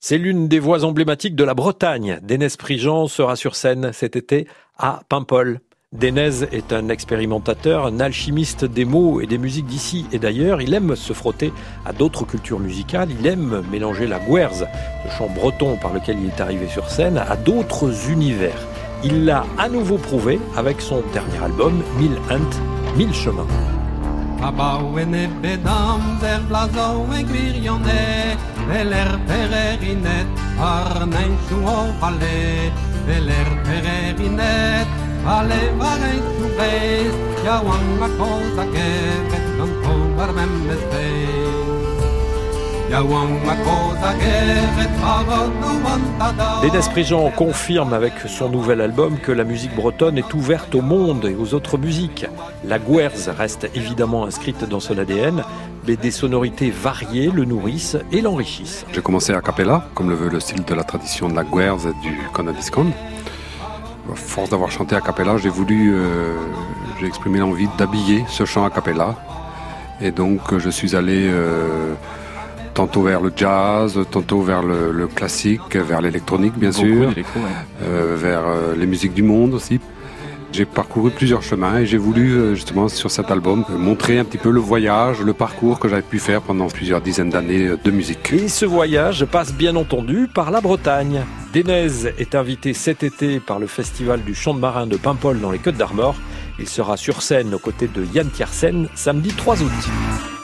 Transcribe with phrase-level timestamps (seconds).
[0.00, 2.20] C'est l'une des voix emblématiques de la Bretagne.
[2.22, 4.46] Dénès Prigent sera sur scène cet été
[4.78, 5.60] à Paimpol.
[5.92, 10.62] Dénez est un expérimentateur, un alchimiste des mots et des musiques d'ici et d'ailleurs.
[10.62, 11.52] Il aime se frotter
[11.84, 13.08] à d'autres cultures musicales.
[13.18, 14.68] Il aime mélanger la guerze,
[15.04, 18.68] le chant breton par lequel il est arrivé sur scène, à d'autres univers.
[19.02, 23.46] Il l'a à nouveau prouvé avec son dernier album, Mille Hunt, Mille Chemins.
[28.68, 30.28] Velerperinet
[30.60, 32.70] Arnein Shuo Vale
[33.06, 34.88] Velerperinet
[35.24, 37.14] Vale Varein Shubeis
[37.46, 40.97] Yawanga Kosa Keket Gamko Barmemeste
[46.62, 51.24] Dédès Prigent confirme avec son nouvel album que la musique bretonne est ouverte au monde
[51.26, 52.26] et aux autres musiques.
[52.64, 55.44] La guerze reste évidemment inscrite dans son ADN,
[55.86, 58.86] mais des sonorités variées le nourrissent et l'enrichissent.
[58.92, 61.86] J'ai commencé à cappella, comme le veut le style de la tradition de la guerze
[61.86, 62.92] et du conadiscon
[64.14, 66.34] force d'avoir chanté a cappella, j'ai voulu, euh,
[67.00, 69.14] j'ai exprimé l'envie d'habiller ce chant a cappella.
[70.00, 71.94] Et donc je suis allé euh,
[72.78, 77.12] tantôt vers le jazz, tantôt vers le, classique, vers l'électronique bien sûr,
[77.82, 78.44] euh, vers
[78.76, 79.80] les musiques du monde aussi.
[80.52, 84.38] J'ai parcouru plusieurs chemins et j'ai voulu euh, justement sur cet album montrer un petit
[84.38, 87.90] peu le voyage, le parcours que j'avais pu faire pendant plusieurs dizaines d'années euh, de
[87.90, 88.32] musique.
[88.32, 91.24] Et ce voyage passe bien entendu par la Bretagne.
[91.52, 95.50] Dénez est invité cet été par le festival du chant de marin de Paimpol dans
[95.50, 96.14] les Côtes d'Armor.
[96.60, 100.37] Il sera sur scène aux côtés de Yann Tiersen samedi 3 août.